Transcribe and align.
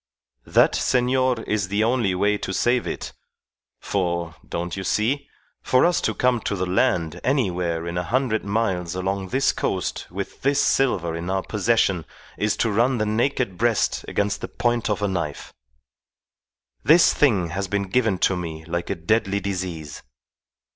That, 0.47 0.73
senor, 0.73 1.43
is 1.43 1.67
the 1.67 1.83
only 1.83 2.15
way 2.15 2.35
to 2.39 2.53
save 2.53 2.87
it; 2.87 3.13
for, 3.79 4.33
don't 4.49 4.75
you 4.75 4.83
see? 4.83 5.29
for 5.61 5.85
us 5.85 6.01
to 6.01 6.15
come 6.15 6.39
to 6.39 6.55
the 6.55 6.65
land 6.65 7.21
anywhere 7.23 7.85
in 7.85 7.99
a 7.99 8.03
hundred 8.03 8.43
miles 8.43 8.95
along 8.95 9.27
this 9.27 9.51
coast 9.51 10.07
with 10.09 10.41
this 10.41 10.59
silver 10.59 11.15
in 11.15 11.29
our 11.29 11.43
possession 11.43 12.05
is 12.35 12.57
to 12.57 12.71
run 12.71 12.97
the 12.97 13.05
naked 13.05 13.59
breast 13.59 14.03
against 14.07 14.41
the 14.41 14.47
point 14.47 14.89
of 14.89 15.03
a 15.03 15.07
knife. 15.07 15.53
This 16.83 17.13
thing 17.13 17.49
has 17.49 17.67
been 17.67 17.83
given 17.87 18.17
to 18.25 18.35
me 18.35 18.65
like 18.65 18.89
a 18.89 18.95
deadly 18.95 19.39
disease. 19.39 20.01